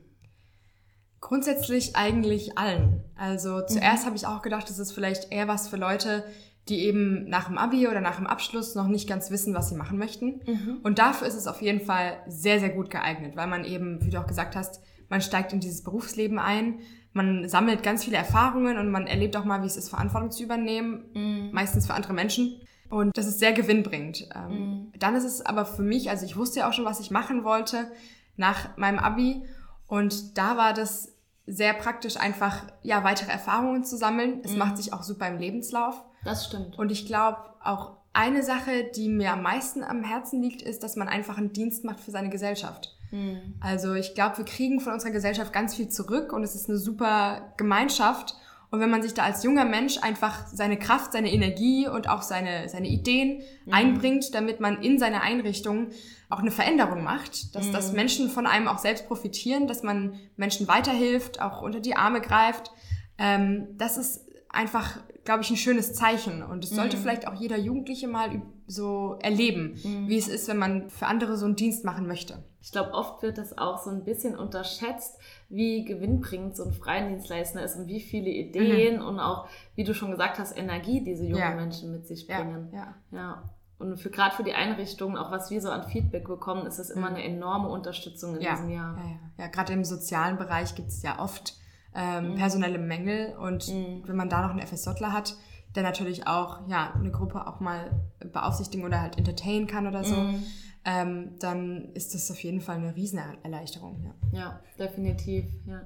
Grundsätzlich 1.20 1.96
eigentlich 1.96 2.58
allen. 2.58 3.04
Also 3.16 3.62
zuerst 3.66 4.04
mhm. 4.04 4.08
habe 4.08 4.16
ich 4.16 4.28
auch 4.28 4.42
gedacht, 4.42 4.70
das 4.70 4.80
ist 4.80 4.92
vielleicht 4.92 5.32
eher 5.32 5.48
was 5.48 5.68
für 5.68 5.78
Leute, 5.78 6.24
die 6.70 6.82
eben 6.82 7.28
nach 7.30 7.48
dem 7.48 7.58
Abi 7.58 7.88
oder 7.88 8.02
nach 8.02 8.18
dem 8.18 8.28
Abschluss 8.28 8.76
noch 8.76 8.88
nicht 8.88 9.08
ganz 9.08 9.32
wissen, 9.32 9.54
was 9.54 9.70
sie 9.70 9.76
machen 9.76 9.98
möchten. 9.98 10.42
Mhm. 10.46 10.80
Und 10.84 11.00
dafür 11.00 11.28
ist 11.28 11.36
es 11.36 11.48
auf 11.48 11.62
jeden 11.62 11.82
Fall 11.82 12.18
sehr, 12.28 12.60
sehr 12.60 12.70
gut 12.70 12.90
geeignet, 12.90 13.36
weil 13.36 13.48
man 13.48 13.64
eben, 13.64 14.04
wie 14.06 14.10
du 14.10 14.20
auch 14.20 14.28
gesagt 14.28 14.56
hast, 14.56 14.82
man 15.10 15.22
steigt 15.22 15.54
in 15.54 15.60
dieses 15.60 15.84
Berufsleben 15.84 16.40
ein, 16.40 16.80
man 17.14 17.48
sammelt 17.50 17.82
ganz 17.82 18.04
viele 18.04 18.18
Erfahrungen 18.18 18.78
und 18.78 18.92
man 18.92 19.08
erlebt 19.08 19.36
auch 19.38 19.46
mal, 19.46 19.64
wie 19.64 19.68
es 19.68 19.78
ist, 19.78 19.90
Verantwortung 19.90 20.32
zu 20.32 20.44
übernehmen, 20.44 21.06
mhm. 21.14 21.50
meistens 21.52 21.88
für 21.88 21.94
andere 21.94 22.14
Menschen. 22.14 22.62
Und 22.90 23.18
das 23.18 23.28
ist 23.28 23.40
sehr 23.40 23.54
gewinnbringend. 23.54 24.30
Ähm, 24.36 24.52
mhm. 24.52 24.92
Dann 25.00 25.16
ist 25.16 25.24
es 25.24 25.46
aber 25.46 25.66
für 25.66 25.82
mich, 25.82 26.10
also 26.10 26.26
ich 26.26 26.38
wusste 26.38 26.60
ja 26.60 26.70
auch 26.70 26.74
schon, 26.74 26.86
was 26.86 27.00
ich 27.00 27.12
machen 27.12 27.44
wollte 27.44 27.92
nach 28.36 28.78
meinem 28.78 29.00
Abi. 29.00 29.42
Und 29.88 30.38
da 30.38 30.58
war 30.58 30.74
das 30.74 31.14
sehr 31.46 31.74
praktisch, 31.74 32.18
einfach 32.18 32.64
ja 32.84 33.04
weitere 33.04 33.32
Erfahrungen 33.32 33.84
zu 33.84 33.98
sammeln. 33.98 34.42
Es 34.44 34.52
mhm. 34.52 34.60
macht 34.60 34.78
sich 34.78 34.94
auch 34.94 35.04
super 35.04 35.28
im 35.28 35.38
Lebenslauf. 35.38 36.04
Das 36.28 36.46
stimmt. 36.46 36.78
Und 36.78 36.92
ich 36.92 37.06
glaube 37.06 37.38
auch 37.64 37.98
eine 38.14 38.44
Sache, 38.44 38.84
die 38.96 39.10
mir 39.10 39.34
am 39.34 39.44
meisten 39.44 39.84
am 39.84 40.04
Herzen 40.04 40.42
liegt, 40.42 40.62
ist, 40.62 40.84
dass 40.84 40.96
man 40.96 41.08
einfach 41.08 41.38
einen 41.38 41.54
Dienst 41.54 41.84
macht 41.84 42.00
für 42.00 42.12
seine 42.12 42.30
Gesellschaft. 42.30 42.96
Mhm. 43.12 43.56
Also 43.60 43.94
ich 43.94 44.16
glaube, 44.16 44.40
wir 44.40 44.46
kriegen 44.46 44.80
von 44.80 44.94
unserer 44.94 45.12
Gesellschaft 45.12 45.54
ganz 45.54 45.76
viel 45.76 45.90
zurück 45.90 46.34
und 46.34 46.44
es 46.44 46.56
ist 46.56 46.68
eine 46.68 46.78
super 46.78 47.54
Gemeinschaft. 47.58 48.36
Und 48.70 48.82
wenn 48.82 48.90
man 48.90 49.02
sich 49.02 49.14
da 49.14 49.24
als 49.24 49.44
junger 49.44 49.64
Mensch 49.64 50.00
einfach 50.02 50.48
seine 50.48 50.78
Kraft, 50.78 51.14
seine 51.14 51.32
Energie 51.32 51.88
und 51.88 52.10
auch 52.10 52.22
seine, 52.22 52.68
seine 52.68 52.88
Ideen 52.90 53.42
mhm. 53.66 53.74
einbringt, 53.74 54.34
damit 54.34 54.60
man 54.60 54.82
in 54.82 55.00
seiner 55.00 55.22
Einrichtung 55.22 55.92
auch 56.30 56.40
eine 56.40 56.52
Veränderung 56.52 57.04
macht, 57.04 57.56
dass, 57.56 57.68
mhm. 57.68 57.72
dass 57.72 57.94
Menschen 57.94 58.30
von 58.30 58.46
einem 58.46 58.68
auch 58.68 58.80
selbst 58.80 59.08
profitieren, 59.08 59.68
dass 59.68 59.84
man 59.84 60.20
Menschen 60.36 60.68
weiterhilft, 60.68 61.42
auch 61.42 61.62
unter 61.62 61.80
die 61.80 61.96
Arme 61.96 62.20
greift, 62.20 62.72
ähm, 63.18 63.68
das 63.78 63.98
ist 63.98 64.26
einfach, 64.50 64.98
glaube 65.28 65.44
ich, 65.44 65.50
ein 65.50 65.58
schönes 65.58 65.94
Zeichen. 65.94 66.42
Und 66.42 66.64
es 66.64 66.70
sollte 66.70 66.96
mhm. 66.96 67.02
vielleicht 67.02 67.28
auch 67.28 67.34
jeder 67.34 67.58
Jugendliche 67.58 68.08
mal 68.08 68.42
so 68.66 69.18
erleben, 69.22 69.78
mhm. 69.84 70.08
wie 70.08 70.18
es 70.18 70.30
ist, 70.30 70.48
wenn 70.48 70.58
man 70.58 70.90
für 70.90 71.06
andere 71.06 71.36
so 71.36 71.46
einen 71.46 71.58
Dienst 71.58 71.84
machen 71.84 72.08
möchte. 72.08 72.46
Ich 72.62 72.72
glaube, 72.72 72.94
oft 72.94 73.22
wird 73.24 73.38
das 73.38 73.58
auch 73.58 73.78
so 73.78 73.90
ein 73.90 74.06
bisschen 74.06 74.38
unterschätzt, 74.38 75.20
wie 75.50 75.84
gewinnbringend 75.84 76.56
so 76.56 76.64
ein 76.64 76.72
Freiendienstleister 76.72 77.62
ist 77.62 77.76
und 77.76 77.90
wie 77.90 78.00
viele 78.00 78.30
Ideen 78.30 79.02
mhm. 79.02 79.06
und 79.06 79.20
auch, 79.20 79.50
wie 79.76 79.84
du 79.84 79.94
schon 79.94 80.12
gesagt 80.12 80.40
hast, 80.40 80.58
Energie 80.58 81.04
diese 81.04 81.26
jungen 81.26 81.42
ja. 81.42 81.56
Menschen 81.56 81.92
mit 81.92 82.08
sich 82.08 82.26
bringen. 82.26 82.70
Ja, 82.72 82.96
ja. 83.12 83.18
ja. 83.18 83.44
Und 83.80 83.98
für 83.98 84.10
gerade 84.10 84.34
für 84.34 84.44
die 84.44 84.54
Einrichtungen, 84.54 85.18
auch 85.18 85.30
was 85.30 85.52
wir 85.52 85.60
so 85.60 85.70
an 85.70 85.90
Feedback 85.90 86.26
bekommen, 86.26 86.66
ist 86.68 86.80
es 86.80 86.90
immer 86.90 87.10
mhm. 87.10 87.18
eine 87.18 87.26
enorme 87.26 87.68
Unterstützung 87.68 88.38
in 88.38 88.44
ja. 88.44 88.52
diesem 88.52 88.70
Jahr. 88.70 88.96
Ja, 88.98 89.04
ja. 89.04 89.20
ja 89.40 89.48
gerade 89.48 89.74
im 89.74 89.84
sozialen 89.84 90.38
Bereich 90.38 90.74
gibt 90.74 90.88
es 90.88 91.04
ja 91.04 91.20
oft 91.20 91.58
ähm, 91.98 92.32
mhm. 92.32 92.36
personelle 92.36 92.78
Mängel 92.78 93.36
und 93.38 93.68
mhm. 93.68 94.04
wenn 94.06 94.16
man 94.16 94.30
da 94.30 94.42
noch 94.42 94.52
einen 94.52 94.66
FSJler 94.66 95.12
hat, 95.12 95.36
der 95.76 95.84
natürlich 95.84 96.28
auch 96.28 96.68
ja 96.70 96.94
eine 96.94 97.12
Gruppe 97.12 97.48
auch 97.48 97.60
mal 97.60 97.92
beaufsichtigen 98.20 98.86
oder 98.86 99.02
halt 99.02 99.18
entertainen 99.18 99.68
kann 99.68 99.88
oder 99.88 100.04
so, 100.04 100.16
mhm. 100.16 100.44
ähm, 100.86 101.32
dann 101.40 101.90
ist 101.94 102.14
das 102.14 102.30
auf 102.30 102.40
jeden 102.44 102.62
Fall 102.62 102.78
eine 102.78 102.96
Riesenerleichterung. 102.96 104.14
Ja, 104.32 104.40
ja 104.40 104.60
definitiv. 104.78 105.46
Ja. 105.66 105.82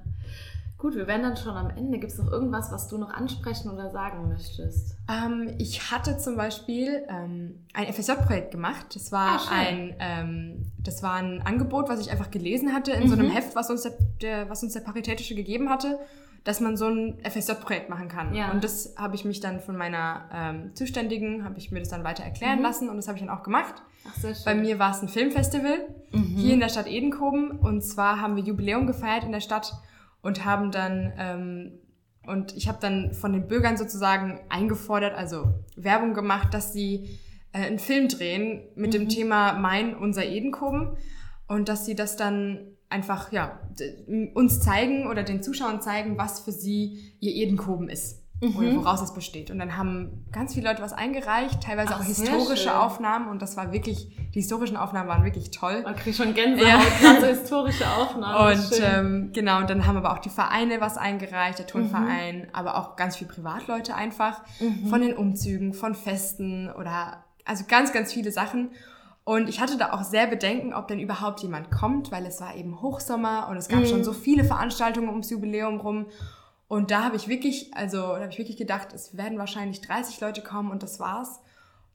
Gut, 0.82 0.96
wir 0.96 1.06
werden 1.06 1.22
dann 1.22 1.36
schon 1.36 1.56
am 1.56 1.70
Ende. 1.70 2.00
Gibt 2.00 2.10
es 2.10 2.18
noch 2.18 2.28
irgendwas, 2.32 2.72
was 2.72 2.88
du 2.88 2.98
noch 2.98 3.10
ansprechen 3.10 3.70
oder 3.70 3.90
sagen 3.90 4.28
möchtest? 4.28 4.96
Ähm, 5.08 5.54
ich 5.58 5.92
hatte 5.92 6.18
zum 6.18 6.36
Beispiel 6.36 7.04
ähm, 7.08 7.60
ein 7.72 7.86
FSJ-Projekt 7.92 8.50
gemacht. 8.50 8.86
Das 8.92 9.12
war, 9.12 9.38
ah, 9.38 9.52
ein, 9.52 9.94
ähm, 10.00 10.72
das 10.80 11.04
war 11.04 11.14
ein 11.14 11.40
Angebot, 11.40 11.88
was 11.88 12.00
ich 12.00 12.10
einfach 12.10 12.32
gelesen 12.32 12.72
hatte 12.72 12.90
in 12.90 13.04
mhm. 13.04 13.08
so 13.08 13.14
einem 13.14 13.28
mhm. 13.28 13.30
Heft, 13.30 13.54
was 13.54 13.70
uns 13.70 13.82
der, 13.82 13.92
der, 14.20 14.50
was 14.50 14.64
uns 14.64 14.72
der 14.72 14.80
Paritätische 14.80 15.36
gegeben 15.36 15.70
hatte. 15.70 16.00
dass 16.42 16.58
man 16.58 16.76
so 16.76 16.88
ein 16.88 17.18
FSJ-Projekt 17.22 17.88
machen 17.88 18.08
kann. 18.08 18.34
Ja. 18.34 18.50
Und 18.50 18.64
das 18.64 18.94
habe 18.96 19.14
ich 19.14 19.24
mich 19.24 19.38
dann 19.38 19.60
von 19.60 19.76
meiner 19.76 20.28
ähm, 20.34 20.74
Zuständigen, 20.74 21.44
habe 21.44 21.58
ich 21.58 21.70
mir 21.70 21.78
das 21.78 21.90
dann 21.90 22.02
weiter 22.02 22.24
erklären 22.24 22.56
mhm. 22.56 22.64
lassen 22.64 22.88
und 22.88 22.96
das 22.96 23.06
habe 23.06 23.16
ich 23.16 23.24
dann 23.24 23.32
auch 23.32 23.44
gemacht. 23.44 23.74
Ach, 24.08 24.14
sehr 24.16 24.34
schön. 24.34 24.44
Bei 24.44 24.56
mir 24.56 24.80
war 24.80 24.90
es 24.90 25.00
ein 25.00 25.08
Filmfestival 25.08 25.86
mhm. 26.10 26.34
hier 26.34 26.54
in 26.54 26.58
der 26.58 26.68
Stadt 26.68 26.88
Edenkoben 26.88 27.52
und 27.52 27.82
zwar 27.82 28.20
haben 28.20 28.34
wir 28.34 28.42
Jubiläum 28.42 28.88
gefeiert 28.88 29.22
in 29.22 29.30
der 29.30 29.38
Stadt 29.38 29.72
und 30.22 30.44
haben 30.44 30.70
dann 30.70 31.12
ähm, 31.18 31.78
und 32.26 32.56
ich 32.56 32.68
habe 32.68 32.78
dann 32.80 33.12
von 33.12 33.32
den 33.32 33.48
Bürgern 33.48 33.76
sozusagen 33.76 34.40
eingefordert, 34.48 35.14
also 35.14 35.54
Werbung 35.76 36.14
gemacht, 36.14 36.54
dass 36.54 36.72
sie 36.72 37.18
äh, 37.52 37.66
einen 37.66 37.78
Film 37.78 38.08
drehen 38.08 38.62
mit 38.76 38.88
mhm. 38.88 38.92
dem 38.92 39.08
Thema 39.08 39.54
Mein, 39.54 39.96
unser 39.96 40.24
Edenkoben 40.24 40.96
und 41.48 41.68
dass 41.68 41.84
sie 41.84 41.94
das 41.94 42.16
dann 42.16 42.68
einfach 42.88 43.32
ja 43.32 43.60
uns 44.34 44.60
zeigen 44.60 45.06
oder 45.06 45.22
den 45.22 45.42
Zuschauern 45.42 45.80
zeigen, 45.80 46.18
was 46.18 46.40
für 46.40 46.52
sie 46.52 47.14
ihr 47.20 47.34
Edenkoben 47.34 47.88
ist. 47.88 48.21
Mhm. 48.42 48.56
Oder 48.56 48.76
woraus 48.76 49.00
es 49.00 49.14
besteht. 49.14 49.52
Und 49.52 49.60
dann 49.60 49.76
haben 49.76 50.26
ganz 50.32 50.54
viele 50.54 50.68
Leute 50.68 50.82
was 50.82 50.92
eingereicht, 50.92 51.62
teilweise 51.62 51.94
Ach, 51.94 52.00
auch 52.00 52.04
historische 52.04 52.76
Aufnahmen. 52.76 53.28
Und 53.28 53.40
das 53.40 53.56
war 53.56 53.72
wirklich, 53.72 54.08
die 54.34 54.40
historischen 54.40 54.76
Aufnahmen 54.76 55.08
waren 55.08 55.24
wirklich 55.24 55.52
toll. 55.52 55.82
Man 55.84 55.94
kriegt 55.94 56.16
schon 56.16 56.34
Gänsehaut, 56.34 56.68
ja. 56.68 56.80
gerade 57.00 57.26
historische 57.28 57.88
Aufnahmen. 57.88 58.58
Und 58.58 58.80
ähm, 58.82 59.30
genau, 59.32 59.58
und 59.58 59.70
dann 59.70 59.86
haben 59.86 59.96
aber 59.96 60.12
auch 60.12 60.18
die 60.18 60.28
Vereine 60.28 60.80
was 60.80 60.96
eingereicht, 60.96 61.60
der 61.60 61.68
Turnverein, 61.68 62.38
mhm. 62.38 62.48
aber 62.52 62.76
auch 62.76 62.96
ganz 62.96 63.16
viele 63.16 63.30
Privatleute 63.30 63.94
einfach. 63.94 64.42
Mhm. 64.58 64.88
Von 64.88 65.00
den 65.02 65.14
Umzügen, 65.14 65.72
von 65.72 65.94
Festen 65.94 66.68
oder 66.70 67.24
also 67.44 67.64
ganz, 67.68 67.92
ganz 67.92 68.12
viele 68.12 68.32
Sachen. 68.32 68.70
Und 69.24 69.48
ich 69.48 69.60
hatte 69.60 69.78
da 69.78 69.92
auch 69.92 70.02
sehr 70.02 70.26
Bedenken, 70.26 70.74
ob 70.74 70.88
denn 70.88 70.98
überhaupt 70.98 71.40
jemand 71.40 71.70
kommt, 71.70 72.10
weil 72.10 72.26
es 72.26 72.40
war 72.40 72.56
eben 72.56 72.82
Hochsommer 72.82 73.46
und 73.48 73.56
es 73.56 73.68
gab 73.68 73.80
mhm. 73.80 73.86
schon 73.86 74.04
so 74.04 74.12
viele 74.12 74.42
Veranstaltungen 74.42 75.08
ums 75.10 75.30
Jubiläum 75.30 75.78
rum. 75.78 76.06
Und 76.72 76.90
da 76.90 77.04
habe 77.04 77.16
ich 77.16 77.28
wirklich, 77.28 77.70
also 77.74 77.98
da 77.98 78.20
habe 78.20 78.30
ich 78.30 78.38
wirklich 78.38 78.56
gedacht, 78.56 78.94
es 78.94 79.14
werden 79.14 79.36
wahrscheinlich 79.36 79.82
30 79.82 80.18
Leute 80.22 80.40
kommen 80.40 80.70
und 80.70 80.82
das 80.82 81.00
war's. 81.00 81.42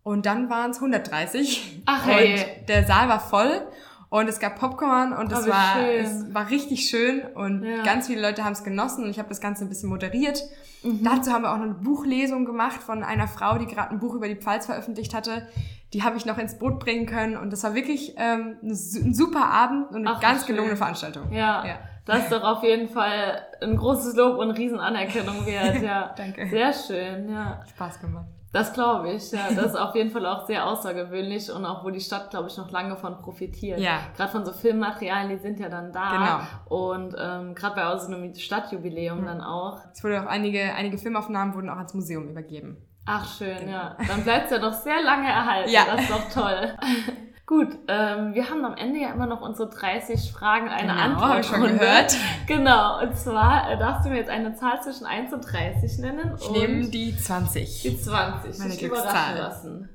Und 0.03 0.27
dann 0.27 0.51
waren 0.51 0.69
es 0.69 0.77
130. 0.77 1.81
Ach 1.87 2.05
hey. 2.05 2.33
Und 2.33 2.69
der 2.69 2.85
Saal 2.85 3.09
war 3.09 3.19
voll 3.19 3.67
und 4.09 4.29
es 4.29 4.39
gab 4.39 4.59
Popcorn 4.59 5.13
und 5.13 5.31
es, 5.31 5.47
oh, 5.47 5.49
war, 5.49 5.81
es 5.81 6.31
war 6.31 6.51
richtig 6.51 6.87
schön 6.87 7.23
und 7.33 7.63
ja. 7.63 7.81
ganz 7.81 8.05
viele 8.05 8.21
Leute 8.21 8.43
haben 8.43 8.53
es 8.53 8.63
genossen 8.63 9.03
und 9.03 9.09
ich 9.09 9.17
habe 9.17 9.29
das 9.29 9.41
Ganze 9.41 9.65
ein 9.65 9.69
bisschen 9.69 9.89
moderiert. 9.89 10.43
Mhm. 10.83 11.03
Dazu 11.03 11.31
haben 11.31 11.41
wir 11.41 11.53
auch 11.53 11.57
noch 11.57 11.63
eine 11.63 11.73
Buchlesung 11.73 12.45
gemacht 12.45 12.83
von 12.83 13.03
einer 13.03 13.27
Frau, 13.27 13.57
die 13.57 13.65
gerade 13.65 13.89
ein 13.89 13.97
Buch 13.97 14.13
über 14.13 14.27
die 14.27 14.35
Pfalz 14.35 14.67
veröffentlicht 14.67 15.15
hatte 15.15 15.47
die 15.93 16.03
habe 16.03 16.17
ich 16.17 16.25
noch 16.25 16.37
ins 16.37 16.57
Boot 16.57 16.79
bringen 16.79 17.05
können. 17.05 17.37
Und 17.37 17.51
das 17.53 17.63
war 17.63 17.73
wirklich 17.73 18.15
ähm, 18.17 18.57
ein 18.61 18.75
super 18.75 19.45
Abend 19.45 19.89
und 19.91 20.05
eine 20.05 20.17
Ach, 20.17 20.19
ganz 20.19 20.45
gelungene 20.45 20.75
Veranstaltung. 20.75 21.31
Ja, 21.31 21.65
ja, 21.65 21.79
das 22.07 22.23
ist 22.23 22.31
doch 22.31 22.43
auf 22.43 22.63
jeden 22.63 22.87
Fall 22.87 23.41
ein 23.61 23.75
großes 23.75 24.15
Lob 24.15 24.39
und 24.39 24.51
Riesenanerkennung 24.51 25.45
wert. 25.45 25.81
Ja, 25.81 26.13
danke. 26.17 26.47
Sehr 26.47 26.73
schön, 26.73 27.29
ja. 27.29 27.61
Spaß 27.69 27.99
gemacht. 27.99 28.25
Das 28.53 28.73
glaube 28.73 29.11
ich, 29.11 29.31
ja. 29.31 29.49
Das 29.53 29.67
ist 29.67 29.75
auf 29.75 29.93
jeden 29.93 30.09
Fall 30.09 30.25
auch 30.25 30.47
sehr 30.47 30.65
außergewöhnlich 30.65 31.51
und 31.51 31.65
auch, 31.65 31.83
wo 31.83 31.89
die 31.89 31.99
Stadt, 31.99 32.29
glaube 32.29 32.47
ich, 32.47 32.57
noch 32.57 32.71
lange 32.71 32.95
von 32.95 33.17
profitiert. 33.17 33.79
Ja. 33.79 33.99
Gerade 34.15 34.31
von 34.31 34.45
so 34.45 34.53
Filmmaterialien, 34.53 35.29
die 35.29 35.37
sind 35.37 35.59
ja 35.59 35.69
dann 35.69 35.91
da. 35.91 36.47
Genau. 36.67 36.83
Und 36.83 37.15
ähm, 37.19 37.55
gerade 37.55 37.75
bei 37.75 37.97
so 37.97 38.07
einem 38.07 38.33
Stadtjubiläum 38.33 39.21
mhm. 39.21 39.25
dann 39.25 39.41
auch. 39.41 39.79
Es 39.93 40.03
wurde 40.03 40.21
auch 40.21 40.27
einige, 40.27 40.73
einige 40.73 40.97
Filmaufnahmen 40.97 41.53
wurden 41.53 41.69
auch 41.69 41.77
ans 41.77 41.93
Museum 41.93 42.29
übergeben. 42.29 42.77
Ach 43.05 43.27
schön, 43.37 43.57
genau. 43.59 43.71
ja. 43.71 43.97
Dann 44.07 44.23
bleibt 44.23 44.45
es 44.45 44.51
ja 44.51 44.59
noch 44.59 44.73
sehr 44.73 45.01
lange 45.03 45.27
erhalten. 45.27 45.69
Ja. 45.69 45.85
Das 45.91 46.01
ist 46.01 46.11
doch 46.11 46.29
toll. 46.29 46.73
Gut, 47.47 47.69
ähm, 47.87 48.33
wir 48.33 48.49
haben 48.49 48.65
am 48.65 48.75
Ende 48.75 48.99
ja 48.99 49.13
immer 49.13 49.25
noch 49.25 49.39
unsere 49.39 49.69
30 49.69 50.33
Fragen, 50.33 50.67
eine 50.67 50.91
genau, 50.91 51.01
Antwort. 51.01 51.29
Habe 51.29 51.39
ich 51.39 51.47
schon 51.47 51.61
gehört. 51.61 52.17
Genau, 52.45 53.01
und 53.01 53.17
zwar 53.17 53.71
äh, 53.71 53.77
darfst 53.77 54.05
du 54.05 54.09
mir 54.09 54.17
jetzt 54.17 54.29
eine 54.29 54.53
Zahl 54.55 54.83
zwischen 54.83 55.05
1 55.05 55.31
und 55.31 55.41
30 55.41 55.99
nennen. 55.99 56.35
Ich 56.37 56.51
nehme 56.51 56.89
die 56.89 57.15
20. 57.15 57.83
Die 57.83 57.97
20. 57.97 58.59
Meine 58.59 58.73
ich 58.73 58.83
überraschen 58.83 59.37
lassen. 59.37 59.89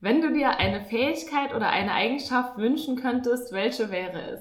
Wenn 0.00 0.20
du 0.20 0.34
dir 0.34 0.58
eine 0.58 0.84
Fähigkeit 0.84 1.54
oder 1.54 1.70
eine 1.70 1.94
Eigenschaft 1.94 2.58
wünschen 2.58 2.96
könntest, 2.96 3.52
welche 3.52 3.90
wäre 3.90 4.20
es? 4.20 4.40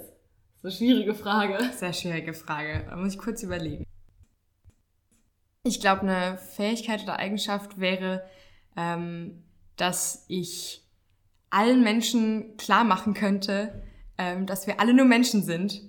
Das 0.62 0.74
ist 0.74 0.82
eine 0.82 0.90
schwierige 0.90 1.16
Frage. 1.16 1.58
Sehr 1.72 1.94
schwierige 1.94 2.34
Frage. 2.34 2.86
Da 2.90 2.98
muss 2.98 3.14
ich 3.14 3.20
kurz 3.20 3.42
überlegen. 3.42 3.86
Ich 5.64 5.80
glaube, 5.80 6.02
eine 6.02 6.38
Fähigkeit 6.38 7.04
oder 7.04 7.20
Eigenschaft 7.20 7.80
wäre, 7.80 8.26
ähm, 8.76 9.46
dass 9.78 10.26
ich 10.28 10.83
allen 11.54 11.84
Menschen 11.84 12.58
klar 12.58 12.84
machen 12.84 13.14
könnte, 13.14 13.84
ähm, 14.18 14.46
dass 14.46 14.68
wir 14.68 14.80
alle 14.80 14.94
nur 14.94 15.06
Menschen 15.06 15.44
sind. 15.44 15.82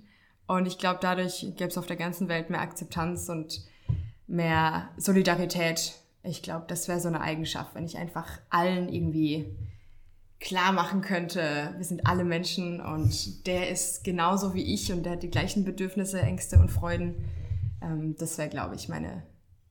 Und 0.46 0.66
ich 0.66 0.78
glaube, 0.78 0.98
dadurch 1.00 1.40
gäbe 1.56 1.70
es 1.70 1.78
auf 1.78 1.86
der 1.86 1.96
ganzen 1.96 2.28
Welt 2.28 2.50
mehr 2.50 2.60
Akzeptanz 2.60 3.28
und 3.28 3.62
mehr 4.26 4.90
Solidarität. 4.96 5.94
Ich 6.22 6.42
glaube, 6.42 6.64
das 6.68 6.88
wäre 6.88 7.00
so 7.00 7.08
eine 7.08 7.20
Eigenschaft, 7.20 7.74
wenn 7.74 7.86
ich 7.86 7.96
einfach 7.96 8.28
allen 8.50 8.88
irgendwie 8.88 9.46
klar 10.40 10.72
machen 10.72 11.00
könnte, 11.00 11.72
wir 11.76 11.84
sind 11.84 12.06
alle 12.06 12.24
Menschen 12.24 12.80
und 12.80 13.46
der 13.46 13.70
ist 13.70 14.04
genauso 14.04 14.52
wie 14.52 14.74
ich 14.74 14.92
und 14.92 15.04
der 15.04 15.12
hat 15.12 15.22
die 15.22 15.30
gleichen 15.30 15.64
Bedürfnisse, 15.64 16.20
Ängste 16.20 16.58
und 16.58 16.70
Freuden. 16.70 17.14
Ähm, 17.80 18.14
das 18.18 18.36
wäre, 18.36 18.50
glaube 18.50 18.74
ich, 18.74 18.88
meine 18.88 19.22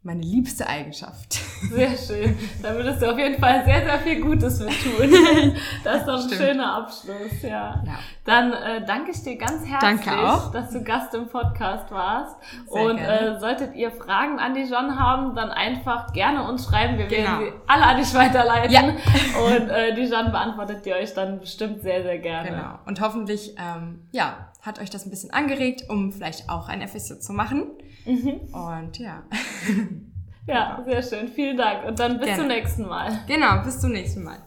meine 0.04 0.22
liebste 0.22 0.68
Eigenschaft. 0.68 1.40
Sehr 1.72 1.96
schön. 1.98 2.38
Da 2.62 2.76
würdest 2.76 3.02
du 3.02 3.10
auf 3.10 3.18
jeden 3.18 3.40
Fall 3.40 3.64
sehr, 3.64 3.86
sehr 3.86 4.00
viel 4.00 4.22
Gutes 4.22 4.60
mit 4.60 4.74
tun. 4.84 5.56
Das 5.84 6.00
ist 6.00 6.08
doch 6.08 6.16
ein 6.16 6.28
Stimmt. 6.28 6.42
schöner 6.42 6.76
Abschluss, 6.78 7.42
ja. 7.42 7.82
ja. 7.86 8.00
Dann 8.26 8.52
äh, 8.52 8.86
danke 8.86 9.12
ich 9.12 9.24
dir 9.24 9.38
ganz 9.38 9.66
herzlich, 9.66 10.06
dass 10.52 10.72
du 10.72 10.84
Gast 10.84 11.14
im 11.14 11.28
Podcast 11.28 11.90
warst. 11.92 12.36
Sehr 12.70 12.82
Und 12.82 12.98
äh, 12.98 13.40
solltet 13.40 13.76
ihr 13.76 13.92
Fragen 13.92 14.40
an 14.40 14.54
die 14.54 14.64
John 14.64 15.00
haben, 15.00 15.36
dann 15.36 15.52
einfach 15.52 16.12
gerne 16.14 16.48
uns 16.48 16.66
schreiben. 16.66 16.98
Wir 16.98 17.08
genau. 17.08 17.40
werden 17.40 17.46
sie 17.46 17.54
alle 17.68 17.84
an 17.84 17.98
dich 17.98 18.14
weiterleiten. 18.14 18.72
Ja. 18.72 18.82
Und 19.46 19.70
äh, 19.70 19.96
die 19.96 20.04
John 20.04 20.32
beantwortet 20.32 20.86
ihr 20.86 20.96
euch 20.96 21.14
dann 21.14 21.40
bestimmt 21.40 21.82
sehr, 21.82 22.04
sehr 22.04 22.20
gerne. 22.20 22.50
Genau. 22.50 22.80
Und 22.86 23.00
hoffentlich, 23.00 23.56
ähm, 23.58 24.08
ja, 24.12 24.50
hat 24.62 24.80
euch 24.80 24.90
das 24.90 25.06
ein 25.06 25.10
bisschen 25.10 25.32
angeregt, 25.32 25.90
um 25.90 26.12
vielleicht 26.12 26.50
auch 26.50 26.68
ein 26.70 26.86
FSJ 26.86 27.20
zu 27.20 27.34
machen. 27.34 27.72
Mhm. 28.06 28.54
Und 28.54 29.00
ja. 29.00 29.24
Ja, 30.46 30.84
sehr 30.86 31.02
schön. 31.02 31.28
Vielen 31.30 31.58
Dank. 31.58 31.86
Und 31.86 32.00
dann 32.00 32.18
bis 32.18 32.28
Gerne. 32.28 32.42
zum 32.42 32.48
nächsten 32.48 32.86
Mal. 32.88 33.20
Genau, 33.28 33.64
bis 33.64 33.80
zum 33.80 33.92
nächsten 33.92 34.24
Mal. 34.24 34.38